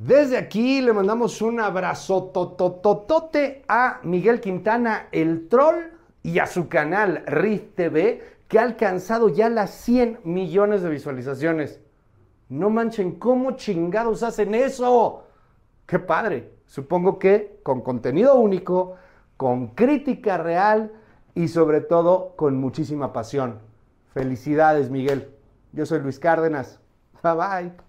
[0.00, 5.90] Desde aquí le mandamos un abrazo totototote a Miguel Quintana, el troll,
[6.22, 11.80] y a su canal RIF TV, que ha alcanzado ya las 100 millones de visualizaciones.
[12.48, 15.24] No manchen, ¿cómo chingados hacen eso?
[15.84, 16.52] ¡Qué padre!
[16.66, 18.94] Supongo que con contenido único,
[19.36, 20.92] con crítica real
[21.34, 23.58] y sobre todo con muchísima pasión.
[24.14, 25.34] Felicidades, Miguel.
[25.72, 26.78] Yo soy Luis Cárdenas.
[27.20, 27.87] Bye bye.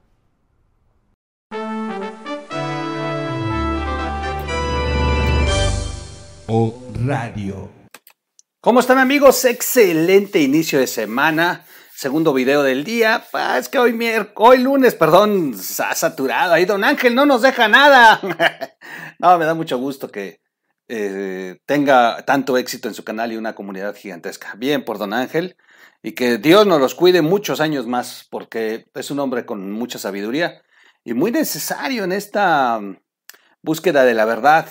[6.52, 6.74] O
[7.06, 7.70] Radio.
[8.60, 9.46] ¿Cómo están amigos?
[9.46, 11.64] Excelente inicio de semana.
[11.94, 13.24] Segundo video del día.
[13.34, 13.96] Ah, es que hoy,
[14.34, 16.54] hoy lunes, perdón, ha saturado.
[16.54, 18.20] Ahí don Ángel no nos deja nada.
[19.20, 20.42] no, me da mucho gusto que
[20.88, 24.56] eh, tenga tanto éxito en su canal y una comunidad gigantesca.
[24.58, 25.56] Bien por don Ángel.
[26.02, 30.00] Y que Dios nos los cuide muchos años más, porque es un hombre con mucha
[30.00, 30.64] sabiduría
[31.04, 32.82] y muy necesario en esta
[33.62, 34.66] búsqueda de la verdad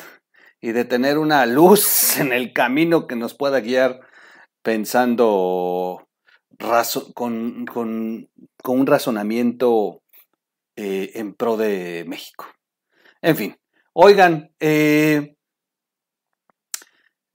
[0.60, 4.00] y de tener una luz en el camino que nos pueda guiar
[4.62, 6.08] pensando
[7.14, 7.66] con,
[8.64, 10.02] un razonamiento
[10.76, 12.46] eh, en pro de México.
[13.22, 13.56] En fin,
[13.92, 15.36] oigan, eh,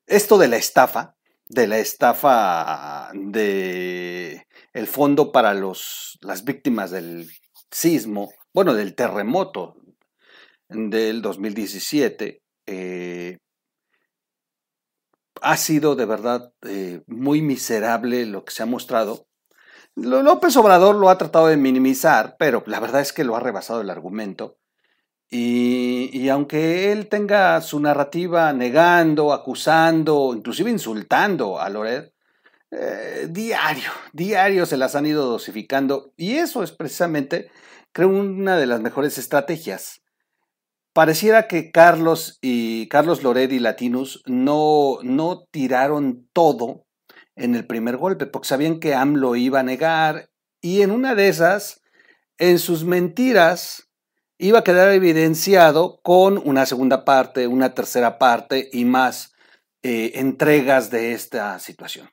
[0.05, 7.29] esto de la estafa, de la estafa de el fondo para los, las víctimas del
[7.71, 9.75] sismo, bueno, del terremoto
[10.69, 13.39] del 2017, eh,
[15.41, 19.27] ha sido de verdad eh, muy miserable lo que se ha mostrado.
[19.95, 23.81] López Obrador lo ha tratado de minimizar, pero la verdad es que lo ha rebasado
[23.81, 24.57] el argumento.
[25.29, 32.13] Y, aunque él tenga su narrativa negando, acusando, inclusive insultando a Loret,
[32.69, 36.13] eh, diario, diario se las han ido dosificando.
[36.17, 37.49] Y eso es precisamente,
[37.91, 40.02] creo, una de las mejores estrategias
[40.93, 46.85] pareciera que Carlos y Carlos Loret y Latinus no, no tiraron todo
[47.35, 50.29] en el primer golpe, porque sabían que AMLO iba a negar
[50.61, 51.81] y en una de esas,
[52.37, 53.89] en sus mentiras,
[54.37, 59.33] iba a quedar evidenciado con una segunda parte, una tercera parte y más
[59.81, 62.09] eh, entregas de esta situación.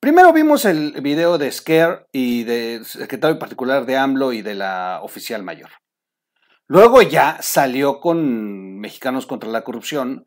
[0.00, 5.00] Primero vimos el video de Scare y del secretario particular de AMLO y de la
[5.02, 5.70] oficial mayor.
[6.66, 10.26] Luego ya salió con Mexicanos contra la Corrupción,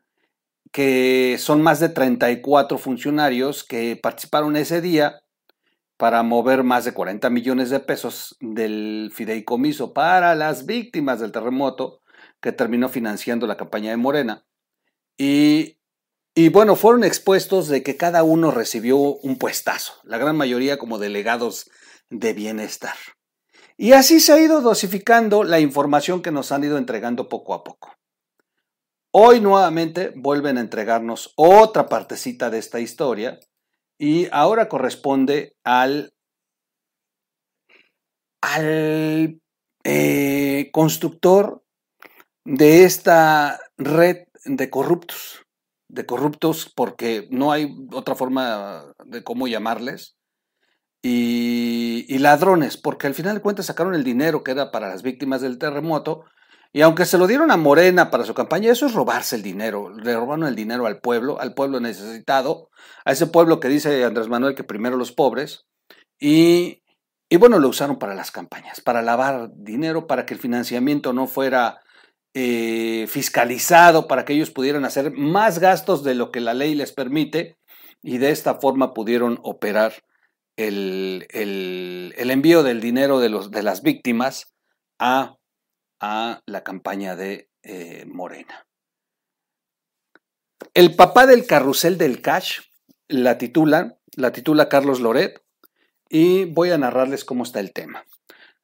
[0.70, 5.22] que son más de 34 funcionarios que participaron ese día
[5.96, 12.02] para mover más de 40 millones de pesos del fideicomiso para las víctimas del terremoto
[12.40, 14.44] que terminó financiando la campaña de Morena.
[15.16, 15.80] Y,
[16.36, 20.98] y bueno, fueron expuestos de que cada uno recibió un puestazo, la gran mayoría como
[20.98, 21.68] delegados
[22.10, 22.94] de bienestar.
[23.80, 27.62] Y así se ha ido dosificando la información que nos han ido entregando poco a
[27.62, 27.94] poco.
[29.12, 33.38] Hoy nuevamente vuelven a entregarnos otra partecita de esta historia
[33.96, 36.12] y ahora corresponde al,
[38.42, 39.40] al
[39.84, 41.62] eh, constructor
[42.44, 45.46] de esta red de corruptos,
[45.88, 50.17] de corruptos porque no hay otra forma de cómo llamarles,
[51.02, 55.40] y, ladrones, porque al final de cuentas sacaron el dinero que era para las víctimas
[55.40, 56.24] del terremoto,
[56.72, 59.90] y aunque se lo dieron a Morena para su campaña, eso es robarse el dinero,
[59.90, 62.70] le robaron el dinero al pueblo, al pueblo necesitado,
[63.04, 65.66] a ese pueblo que dice Andrés Manuel que primero los pobres,
[66.20, 66.82] y,
[67.30, 71.26] y bueno, lo usaron para las campañas, para lavar dinero, para que el financiamiento no
[71.26, 71.80] fuera
[72.34, 76.92] eh, fiscalizado, para que ellos pudieran hacer más gastos de lo que la ley les
[76.92, 77.56] permite,
[78.02, 79.94] y de esta forma pudieron operar
[80.58, 84.54] el, envío del dinero de, los, de las víctimas
[84.98, 85.36] a,
[86.00, 88.66] a, la campaña de eh, Morena.
[90.74, 92.60] El papá del carrusel del cash
[93.06, 95.42] la titula, la titula Carlos Loret
[96.08, 98.04] y voy a narrarles cómo está el tema.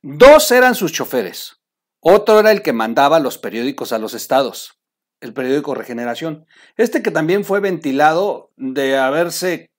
[0.02, 1.62] Dos eran sus choferes,
[2.00, 4.80] otro era el que mandaba los periódicos a los estados,
[5.20, 6.46] el periódico Regeneración.
[6.76, 9.70] Este que también fue ventilado de haberse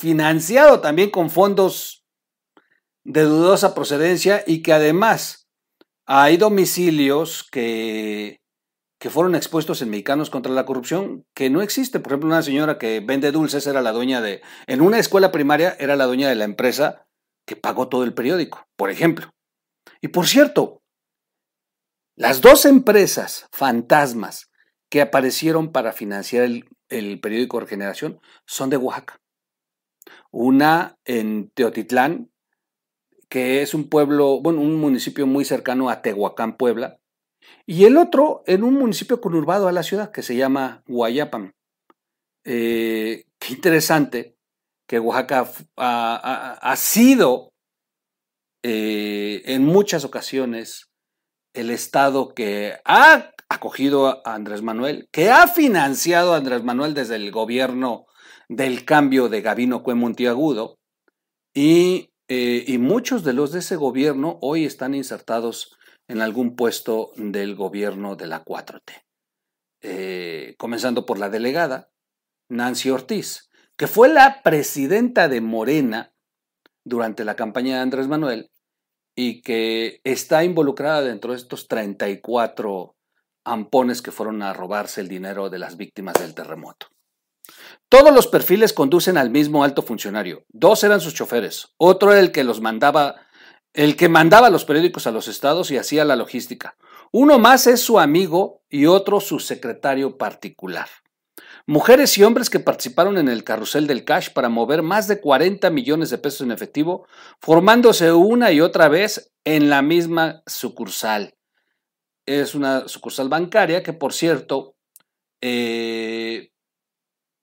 [0.00, 2.06] financiado también con fondos
[3.04, 5.48] de dudosa procedencia y que además
[6.06, 8.40] hay domicilios que,
[8.98, 12.00] que fueron expuestos en Mexicanos contra la corrupción que no existe.
[12.00, 15.76] Por ejemplo, una señora que vende dulces era la dueña de, en una escuela primaria
[15.78, 17.06] era la dueña de la empresa
[17.46, 19.30] que pagó todo el periódico, por ejemplo.
[20.00, 20.80] Y por cierto,
[22.16, 24.50] las dos empresas fantasmas
[24.90, 29.19] que aparecieron para financiar el, el periódico Regeneración son de Oaxaca
[30.30, 32.30] una en Teotitlán,
[33.28, 36.98] que es un pueblo, bueno, un municipio muy cercano a Tehuacán, Puebla,
[37.66, 41.52] y el otro en un municipio conurbado a la ciudad que se llama Guayapam.
[42.44, 44.36] Eh, qué interesante
[44.88, 47.52] que Oaxaca ha, sido
[48.64, 50.90] eh, en muchas ocasiones
[51.54, 57.16] el estado que ha acogido a Andrés Manuel, que ha financiado a Andrés Manuel desde
[57.16, 58.06] el gobierno
[58.50, 60.80] del cambio de Gabino Cue Montiagudo,
[61.54, 67.12] y, eh, y muchos de los de ese gobierno hoy están insertados en algún puesto
[67.14, 69.04] del gobierno de la 4T.
[69.82, 71.90] Eh, comenzando por la delegada,
[72.48, 76.12] Nancy Ortiz, que fue la presidenta de Morena
[76.84, 78.50] durante la campaña de Andrés Manuel
[79.14, 82.96] y que está involucrada dentro de estos 34
[83.44, 86.88] ampones que fueron a robarse el dinero de las víctimas del terremoto.
[87.88, 90.44] Todos los perfiles conducen al mismo alto funcionario.
[90.48, 93.16] Dos eran sus choferes, otro era el que los mandaba
[93.72, 96.76] el que mandaba los periódicos a los estados y hacía la logística.
[97.12, 100.88] Uno más es su amigo y otro su secretario particular.
[101.66, 105.70] Mujeres y hombres que participaron en el carrusel del cash para mover más de 40
[105.70, 107.06] millones de pesos en efectivo,
[107.40, 111.34] formándose una y otra vez en la misma sucursal.
[112.26, 114.74] Es una sucursal bancaria que, por cierto,
[115.40, 116.50] eh,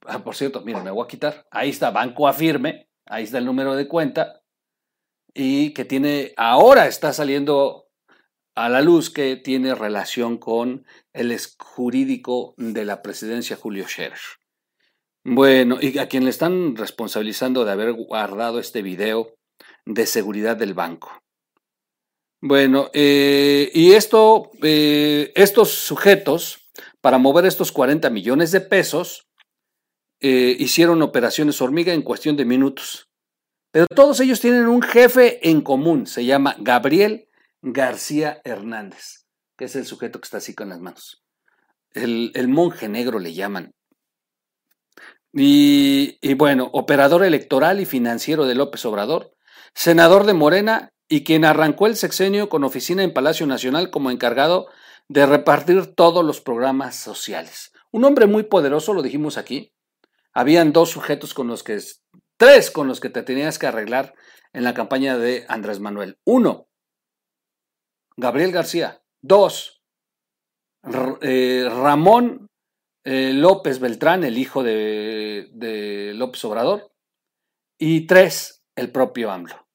[0.08, 1.48] ah, por cierto, miren, me voy a quitar.
[1.52, 4.42] Ahí está Banco Afirme, ahí está el número de cuenta
[5.34, 7.88] y que tiene, ahora está saliendo
[8.56, 14.18] a la luz que tiene relación con el jurídico de la presidencia Julio Scherer.
[15.24, 19.36] Bueno, y a quien le están responsabilizando de haber guardado este video
[19.86, 21.22] de seguridad del banco.
[22.42, 26.72] Bueno, eh, y esto, eh, estos sujetos,
[27.02, 29.27] para mover estos 40 millones de pesos,
[30.20, 33.10] eh, hicieron operaciones hormiga en cuestión de minutos.
[33.72, 37.30] Pero todos ellos tienen un jefe en común, se llama Gabriel
[37.62, 39.26] García Hernández,
[39.58, 41.24] que es el sujeto que está así con las manos.
[41.92, 43.72] El, monje negro le llaman.
[45.34, 49.34] Y, y, bueno, operador electoral y financiero de López Obrador,
[49.74, 54.68] senador de Morena y quien arrancó el sexenio con oficina en Palacio Nacional como encargado
[55.08, 57.72] de repartir todos los programas sociales.
[57.92, 59.74] Un hombre muy poderoso, lo dijimos aquí.
[60.38, 61.80] Habían dos sujetos con los que
[62.38, 64.14] Tres con los que te tenías que arreglar
[64.54, 66.20] en la campaña de Andrés Manuel.
[66.24, 66.68] Uno,
[68.16, 69.02] Gabriel García.
[69.20, 69.82] Dos,
[71.22, 72.52] eh, Ramón
[73.04, 76.92] eh, López Beltrán, el hijo de, López Obrador.
[77.80, 79.68] Y tres, el propio AMLO.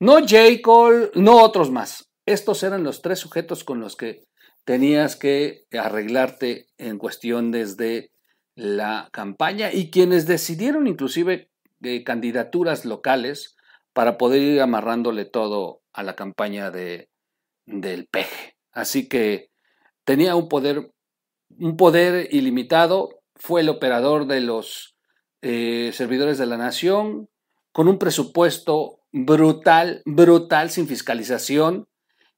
[0.00, 1.12] No J.
[1.14, 2.10] No otros más.
[2.26, 4.24] Estos eran los tres sujetos con los que
[4.64, 8.11] tenías que arreglarte en cuestión desde
[8.54, 11.50] la campaña y quienes decidieron inclusive
[11.80, 13.56] de candidaturas locales
[13.92, 17.08] para poder ir amarrándole todo a la campaña de,
[17.66, 18.56] del peje.
[18.72, 19.50] Así que
[20.04, 20.92] tenía un poder,
[21.58, 24.96] un poder ilimitado, fue el operador de los
[25.42, 27.28] eh, servidores de la nación,
[27.72, 31.88] con un presupuesto brutal, brutal, sin fiscalización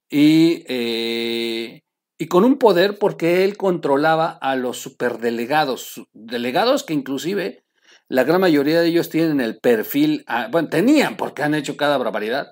[0.08, 1.83] y, eh,
[2.25, 7.67] y con un poder porque él controlaba a los superdelegados, delegados que inclusive
[8.09, 11.99] la gran mayoría de ellos tienen el perfil, ah, bueno, tenían, porque han hecho cada
[11.99, 12.47] barbaridad,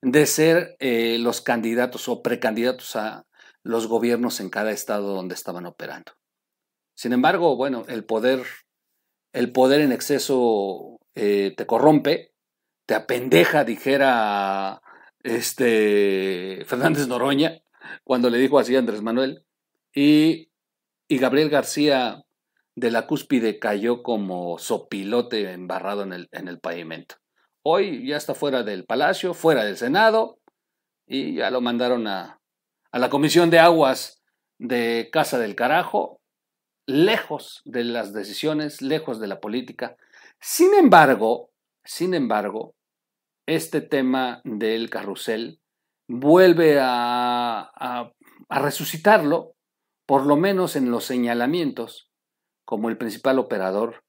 [0.00, 3.26] de ser eh, los candidatos o precandidatos a
[3.64, 6.12] los gobiernos en cada estado donde estaban operando.
[6.94, 8.44] Sin embargo, bueno, el poder,
[9.32, 12.32] el poder en exceso eh, te corrompe,
[12.86, 14.82] te apendeja, dijera
[15.24, 17.60] este Fernández Noroña,
[18.04, 19.44] cuando le dijo así Andrés Manuel,
[19.94, 20.50] y,
[21.08, 22.22] y Gabriel García
[22.74, 27.16] de la cúspide cayó como sopilote embarrado en el, en el pavimento.
[27.62, 30.38] Hoy ya está fuera del palacio, fuera del Senado,
[31.06, 32.40] y ya lo mandaron a,
[32.92, 34.22] a la Comisión de Aguas
[34.58, 36.20] de Casa del Carajo,
[36.86, 39.96] lejos de las decisiones, lejos de la política.
[40.40, 41.50] Sin embargo,
[41.84, 42.74] sin embargo,
[43.46, 45.60] este tema del carrusel
[46.08, 47.70] vuelve a,
[48.48, 49.54] a, resucitarlo,
[50.06, 52.10] por lo menos en los señalamientos
[52.64, 54.04] como el principal operador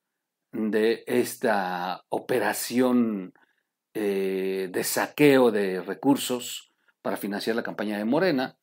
[0.51, 3.33] de esta operación
[3.93, 8.57] eh, de saqueo de recursos para financiar la campaña de Morena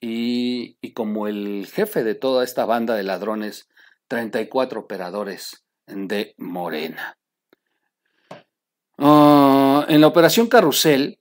[0.00, 3.68] y, como el jefe de toda esta banda de ladrones,
[4.08, 7.18] 34 operadores de Morena.
[8.98, 11.20] Ah, en la operación Carrusel,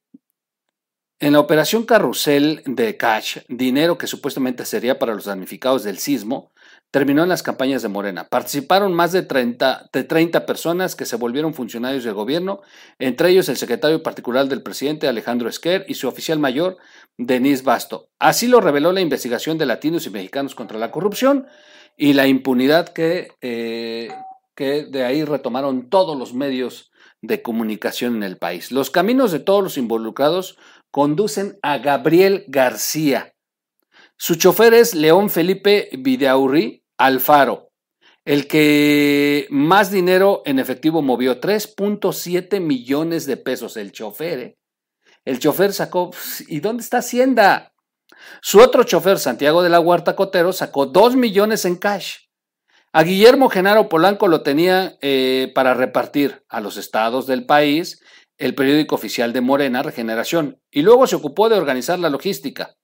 [1.20, 6.52] en la operación Carrusel de Cash, dinero que supuestamente sería para los damnificados del sismo,
[6.92, 8.28] terminó en las campañas de Morena.
[8.30, 12.62] Participaron más de 30, de 30 personas que se volvieron funcionarios del gobierno,
[13.00, 16.78] entre ellos el secretario particular del presidente Alejandro Esquer y su oficial mayor
[17.18, 18.10] Denise Basto.
[18.20, 21.48] Así lo reveló la investigación de latinos y mexicanos contra la corrupción
[21.98, 24.10] y la impunidad que, eh,
[24.56, 28.72] que de ahí retomaron todos los medios de comunicación en el país.
[28.72, 30.58] Los caminos de todos los involucrados
[30.92, 33.34] conducen a Gabriel García.
[34.18, 37.70] Su chofer es León Felipe Videaurri Alfaro,
[38.26, 43.78] el que más dinero en efectivo movió, 3.7 millones de pesos.
[43.78, 44.58] El chofer, ¿eh?
[45.24, 46.12] El chofer sacó,
[46.48, 47.74] ¿y dónde está Hacienda?
[48.42, 52.28] Su otro chofer, Santiago de la Huerta Cotero, sacó 2 millones en cash.
[52.94, 58.02] A Guillermo Genaro Polanco lo tenía eh, para repartir a los estados del país
[58.38, 62.76] el periódico oficial de Morena, Regeneración, y luego se ocupó de organizar la logística.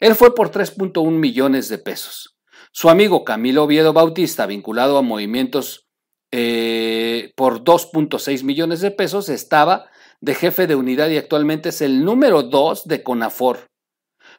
[0.00, 2.36] Él fue por 3.1 millones de pesos.
[2.72, 5.88] Su amigo Camilo Oviedo Bautista, vinculado a movimientos
[6.30, 12.04] eh, por 2.6 millones de pesos, estaba de jefe de unidad y actualmente es el
[12.04, 13.68] número 2 de CONAFOR.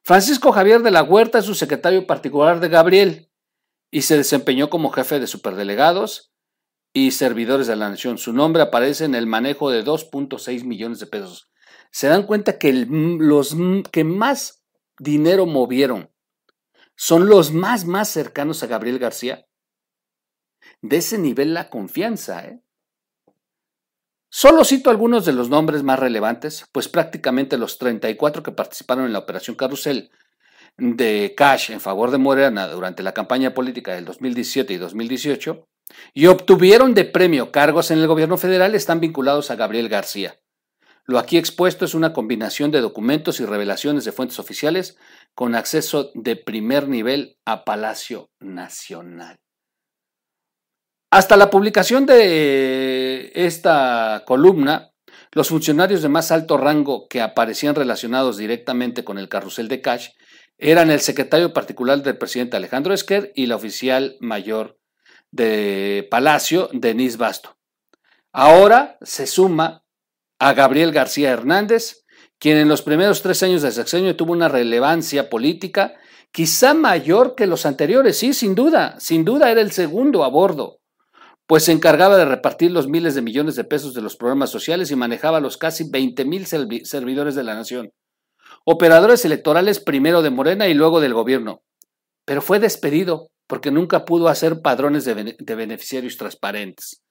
[0.02, 3.30] Francisco Javier de la Huerta es su secretario particular de Gabriel
[3.92, 6.33] y se desempeñó como jefe de superdelegados
[6.94, 8.18] y servidores de la nación.
[8.18, 11.52] Su nombre aparece en el manejo de 2.6 millones de pesos.
[11.92, 13.56] Se dan cuenta que los
[13.92, 14.64] que más
[15.00, 16.12] dinero movieron
[16.96, 19.48] son los más, más cercanos a Gabriel García.
[20.82, 22.62] De ese nivel la confianza, ¿eh?
[24.30, 29.14] Solo cito algunos de los nombres más relevantes, pues prácticamente los 34 que participaron en
[29.14, 30.10] la Operación Carrusel
[30.76, 35.68] de cash en favor de Morena durante la campaña política del 2017 y 2018
[36.14, 40.40] y obtuvieron de premio cargos en el gobierno federal están vinculados a Gabriel García.
[41.06, 44.98] Lo aquí expuesto es una combinación de documentos y revelaciones de fuentes oficiales
[45.36, 49.38] con acceso de primer nivel a Palacio Nacional.
[51.12, 54.92] Hasta la publicación de esta columna,
[55.32, 60.10] los funcionarios de más alto rango que aparecían relacionados directamente con el carrusel de cash
[60.58, 64.80] eran el secretario particular del presidente Alejandro Esquer y la oficial mayor
[65.34, 67.58] de Palacio, Denise Basto.
[68.32, 69.84] Ahora se suma
[70.40, 72.06] a Gabriel García Hernández,
[72.38, 75.96] quien en los primeros tres años de sexenio tuvo una relevancia política
[76.32, 80.80] quizá mayor que los anteriores, sí, sin duda, sin duda era el segundo a bordo,
[81.48, 84.92] pues se encargaba de repartir los miles de millones de pesos de los programas sociales
[84.92, 87.92] y manejaba los casi 20 mil servidores de la nación.
[88.66, 91.64] Operadores electorales primero de Morena y luego del gobierno,
[92.26, 97.04] pero fue despedido porque nunca pudo hacer padrones de, beneficiarios transparentes,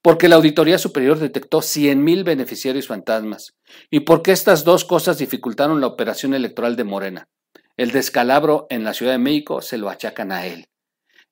[0.00, 3.54] porque la Auditoría Superior detectó 100.000 beneficiarios fantasmas
[3.90, 7.28] y porque estas dos cosas dificultaron la operación electoral de Morena.
[7.76, 10.68] El descalabro en la Ciudad de México se lo achacan a él.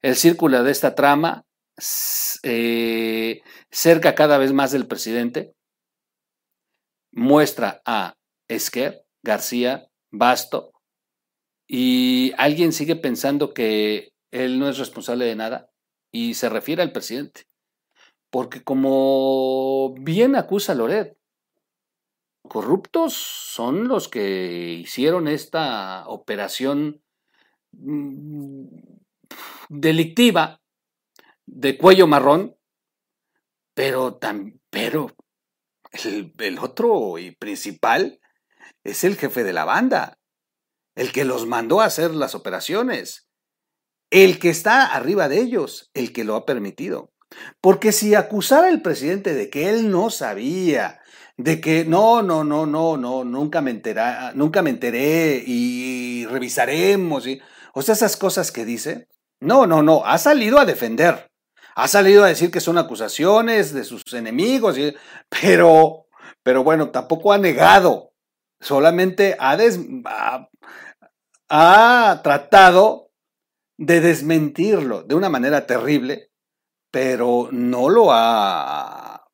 [0.02, 1.46] El círculo de esta trama,
[2.42, 5.54] eh, cerca cada vez más del presidente,
[7.10, 8.16] muestra a
[8.48, 10.72] Esquer García, Basto,
[11.66, 15.70] y alguien sigue pensando que él no es responsable de nada
[16.10, 17.46] y se refiere al presidente.
[18.30, 21.16] Porque como bien acusa Loret,
[22.42, 27.02] corruptos son los que hicieron esta operación
[27.72, 28.66] mm,
[29.68, 30.60] delictiva
[31.46, 32.56] de cuello marrón,
[33.74, 34.18] pero,
[35.92, 38.20] el, el otro y principal
[38.82, 40.18] es el jefe de la banda,
[40.96, 43.27] el que los mandó a hacer las operaciones,
[44.10, 47.12] el que está arriba de ellos, el que lo ha permitido.
[47.60, 51.00] Porque si acusara el presidente de que él no sabía,
[51.36, 54.02] de que no, no, no, no, no, nunca me enteré,
[54.34, 57.40] nunca me enteré y revisaremos, y,
[57.74, 59.08] o sea, esas cosas que dice,
[59.40, 61.30] no, no, no, ha salido a defender,
[61.74, 64.76] ha salido a decir que son acusaciones de sus enemigos,
[65.28, 66.06] pero,
[66.42, 68.08] pero bueno, tampoco ha negado
[68.60, 69.56] solamente ha,
[71.48, 73.07] ha, tratado
[73.78, 76.30] de desmentirlo de una manera terrible,
[76.90, 79.28] pero no lo ha,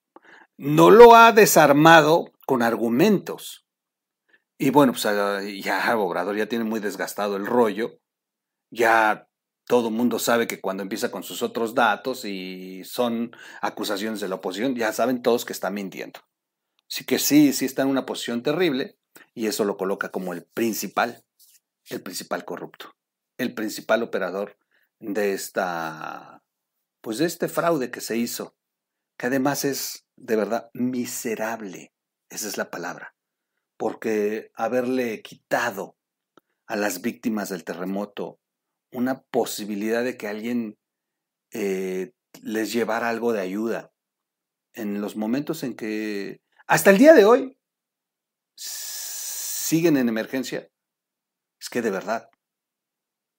[0.57, 3.67] no lo ha desarmado con argumentos.
[4.59, 7.99] Y bueno, pues ah, ya Obrador ya tiene muy desgastado el rollo,
[8.71, 9.29] ya
[9.67, 14.29] todo el mundo sabe que cuando empieza con sus otros datos y son acusaciones de
[14.29, 16.21] la oposición, ya saben todos que está mintiendo.
[16.89, 18.99] Así que sí, sí está en una posición terrible,
[19.35, 21.25] y eso lo coloca como el principal,
[21.89, 22.95] el principal corrupto,
[23.39, 24.59] el principal operador
[25.01, 26.43] de esta,
[27.01, 28.57] pues de este fraude que se hizo,
[29.19, 31.93] que además es de verdad miserable,
[32.29, 33.15] esa es la palabra,
[33.77, 35.97] porque haberle quitado
[36.67, 38.41] a las víctimas del terremoto
[38.93, 40.79] una posibilidad de que alguien
[41.51, 42.13] eh,
[42.43, 43.93] les llevara algo de ayuda
[44.73, 47.59] en los momentos en que, hasta el día de hoy,
[48.57, 50.71] siguen en emergencia.
[51.61, 52.29] Es que de verdad,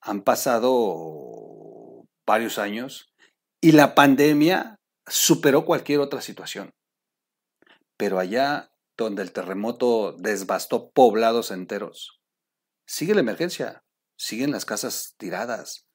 [0.06, 3.12] han pasado varios años
[3.60, 6.76] y la pandemia superó cualquier otra situación.
[7.98, 12.22] Pero allá donde el terremoto desbastó poblados enteros,
[12.86, 13.84] sigue la emergencia,
[14.16, 15.88] siguen las casas tiradas,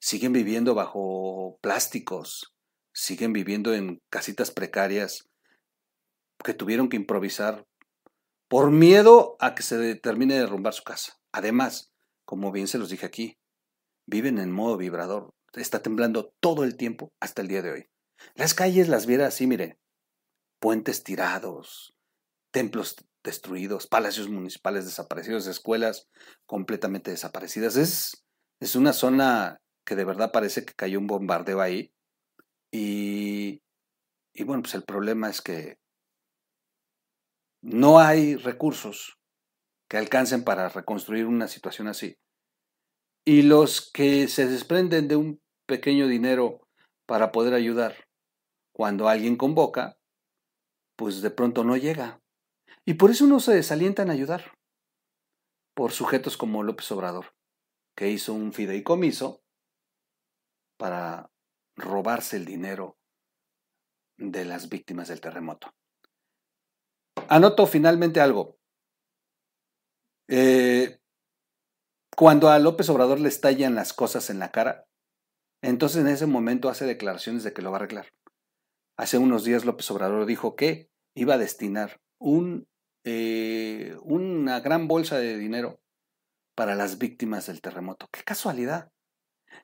[0.00, 2.54] siguen viviendo bajo plásticos,
[2.94, 5.28] siguen viviendo en casitas precarias
[6.42, 7.66] que tuvieron que improvisar
[8.48, 11.20] por miedo a que se termine de derrumbar su casa.
[11.32, 11.92] Además,
[12.24, 13.38] como bien se los dije aquí,
[14.08, 15.34] viven en modo vibrador.
[15.52, 17.86] Está temblando todo el tiempo hasta el día de hoy.
[18.34, 19.78] Las calles las viera así, miren.
[20.60, 21.94] Puentes tirados,
[22.50, 26.08] templos destruidos, palacios municipales desaparecidos, escuelas
[26.46, 27.76] completamente desaparecidas.
[27.76, 28.24] Es,
[28.60, 31.92] es una zona que de verdad parece que cayó un bombardeo ahí.
[32.72, 33.62] Y,
[34.32, 35.78] y bueno, pues el problema es que
[37.62, 39.18] no hay recursos
[39.88, 42.18] que alcancen para reconstruir una situación así.
[43.28, 46.66] Y los que se desprenden de un pequeño dinero
[47.04, 48.08] para poder ayudar,
[48.72, 49.98] cuando alguien convoca,
[50.96, 52.22] pues de pronto no llega.
[52.86, 54.56] Y por eso no se desalientan a ayudar.
[55.74, 57.34] Por sujetos como López Obrador,
[57.94, 59.42] que hizo un fideicomiso
[60.78, 61.30] para
[61.76, 62.96] robarse el dinero
[64.16, 65.68] de las víctimas del terremoto.
[67.28, 68.56] Anoto finalmente algo.
[70.28, 70.97] Eh,
[72.18, 74.86] cuando a López Obrador le estallan las cosas en la cara,
[75.62, 78.08] entonces en ese momento hace declaraciones de que lo va a arreglar.
[78.98, 82.66] Hace unos días López Obrador dijo que iba a destinar un,
[83.04, 85.78] eh, una gran bolsa de dinero
[86.56, 88.08] para las víctimas del terremoto.
[88.10, 88.90] ¡Qué casualidad!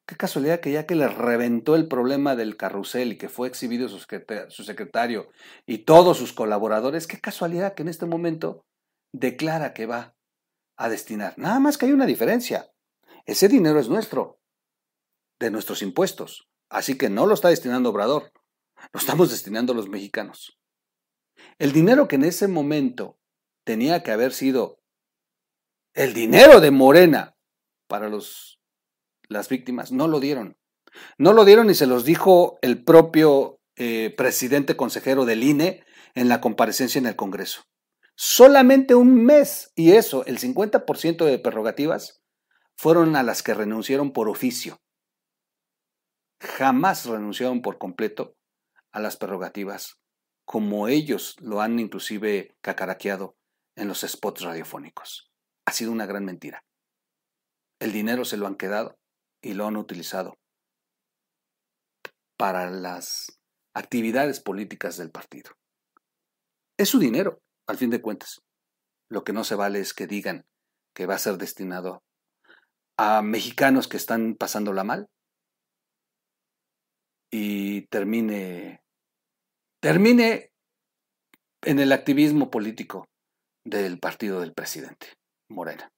[0.07, 3.89] Qué casualidad que ya que le reventó el problema del carrusel y que fue exhibido
[3.89, 3.99] su
[4.63, 5.29] secretario
[5.67, 8.65] y todos sus colaboradores, qué casualidad que en este momento
[9.13, 10.14] declara que va
[10.77, 11.35] a destinar.
[11.37, 12.71] Nada más que hay una diferencia.
[13.27, 14.41] Ese dinero es nuestro,
[15.39, 16.49] de nuestros impuestos.
[16.69, 18.33] Así que no lo está destinando Obrador,
[18.93, 20.59] lo estamos destinando los mexicanos.
[21.59, 23.19] El dinero que en ese momento
[23.65, 24.81] tenía que haber sido
[25.95, 27.37] el dinero de Morena
[27.87, 28.55] para los
[29.29, 30.59] las víctimas, no lo dieron.
[31.19, 35.85] No lo dieron y se los dijo el propio eh, presidente consejero del INE
[36.15, 37.63] en la comparecencia en el Congreso.
[38.17, 42.23] Solamente un mes, y eso, el 50% de prerrogativas,
[42.77, 44.81] fueron a las que renunciaron por oficio.
[46.41, 48.37] Jamás renunciaron por completo
[48.93, 50.01] a las prerrogativas,
[50.45, 53.37] como ellos lo han inclusive cacaraqueado
[53.77, 55.33] en los spots radiofónicos.
[55.67, 56.65] Ha sido una gran mentira.
[57.81, 58.99] El dinero se lo han quedado
[59.43, 60.39] y lo han utilizado
[62.37, 63.41] para las
[63.75, 65.51] actividades políticas del partido.
[66.77, 68.43] Es su dinero, al fin de cuentas.
[69.09, 70.47] Lo que no se vale es que digan
[70.95, 72.03] que va a ser destinado
[72.97, 75.09] a mexicanos que están pasándola mal
[77.31, 78.83] y termine
[79.81, 80.53] termine
[81.63, 83.09] en el activismo político
[83.65, 85.09] del partido del presidente
[85.49, 85.91] Morena.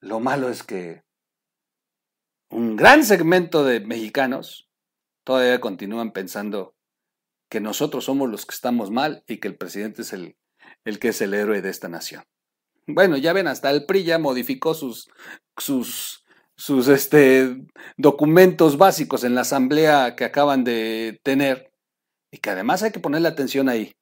[0.00, 1.02] Lo malo es que
[2.50, 4.68] un gran segmento de mexicanos
[5.24, 6.73] todavía continúan pensando
[7.48, 10.36] que nosotros somos los que estamos mal y que el presidente es el,
[10.84, 12.24] el que es el héroe de esta nación.
[12.86, 15.10] Bueno, ya ven, hasta el PRI ya modificó sus,
[15.56, 16.24] sus,
[16.56, 17.64] sus este,
[17.96, 21.72] documentos básicos en la asamblea que acaban de tener
[22.30, 23.92] y que además hay que ponerle atención ahí,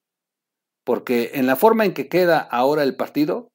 [0.85, 3.53] porque en la forma en que queda ahora el partido,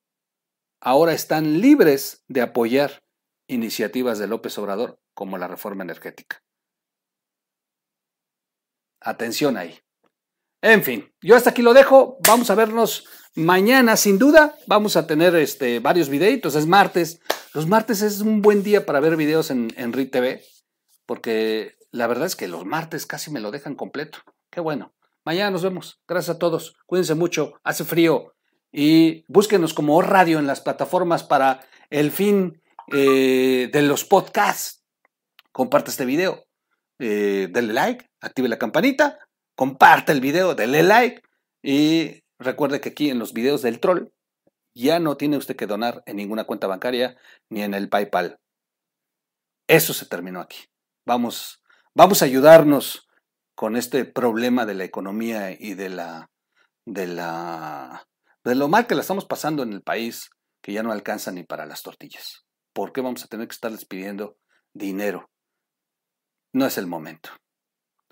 [0.80, 3.04] ahora están libres de apoyar
[3.48, 6.44] iniciativas de López Obrador como la reforma energética.
[9.08, 9.80] Atención ahí.
[10.62, 12.18] En fin, yo hasta aquí lo dejo.
[12.28, 14.58] Vamos a vernos mañana, sin duda.
[14.68, 16.56] Vamos a tener este, varios videitos.
[16.56, 17.22] Es martes.
[17.54, 19.94] Los martes es un buen día para ver videos en, en
[21.06, 24.20] porque la verdad es que los martes casi me lo dejan completo.
[24.52, 24.94] Qué bueno.
[25.24, 26.02] Mañana nos vemos.
[26.06, 26.76] Gracias a todos.
[26.86, 27.54] Cuídense mucho.
[27.64, 28.34] Hace frío.
[28.74, 34.84] Y búsquenos como radio en las plataformas para el fin eh, de los podcasts.
[35.54, 36.46] Comparte este video,
[37.00, 39.20] eh, denle like, active la campanita,
[39.56, 41.22] comparte el video, denle like
[41.62, 44.10] y recuerde que aquí en los videos del troll
[44.74, 47.18] ya no tiene usted que donar en ninguna cuenta bancaria
[47.50, 48.40] ni en el PayPal.
[49.68, 50.66] Eso se terminó aquí.
[51.06, 51.62] Vamos,
[51.96, 53.08] vamos a ayudarnos
[53.56, 56.30] con este problema de la economía y de la
[56.86, 58.08] de la
[58.44, 60.30] de lo mal que la estamos pasando en el país
[60.62, 62.48] que ya no alcanza ni para las tortillas.
[62.78, 64.38] ¿por qué vamos a tener que estarles pidiendo
[64.72, 65.32] dinero?
[66.54, 67.32] No es el momento.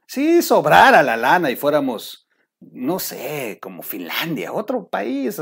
[0.08, 2.28] Si sobrara la lana y fuéramos,
[2.60, 5.42] no sé, como Finlandia, otro país,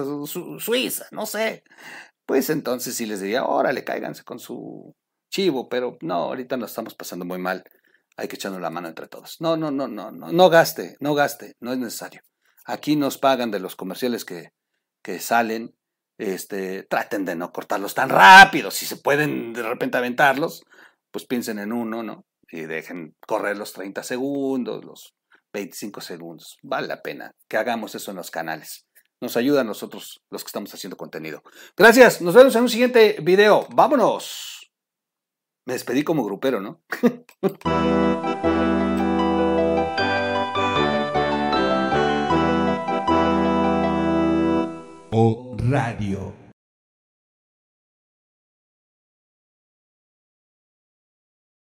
[0.59, 1.63] Suiza, no sé,
[2.25, 4.95] pues entonces sí les diría, órale, cáiganse con su
[5.29, 7.63] chivo, pero no, ahorita nos estamos pasando muy mal.
[8.15, 9.41] Hay que echarnos la mano entre todos.
[9.41, 12.21] No, no, no, no, no, no gaste, no gaste, no es necesario.
[12.65, 14.51] Aquí nos pagan de los comerciales que,
[15.01, 15.75] que salen,
[16.17, 18.71] este, traten de no cortarlos tan rápido.
[18.71, 20.63] Si se pueden de repente aventarlos,
[21.11, 22.25] pues piensen en uno, ¿no?
[22.53, 25.15] Y dejen correr los 30 segundos, los
[25.53, 26.57] 25 segundos.
[26.61, 28.85] Vale la pena que hagamos eso en los canales.
[29.19, 31.41] Nos ayuda a nosotros los que estamos haciendo contenido.
[31.75, 33.67] Gracias, nos vemos en un siguiente video.
[33.73, 34.71] Vámonos.
[35.65, 36.83] Me despedí como grupero, ¿no?
[45.73, 46.42] radio.